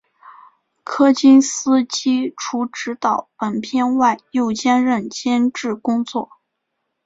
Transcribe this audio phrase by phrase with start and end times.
[0.83, 6.31] 柯金斯基除执导本片外又兼任监制工作。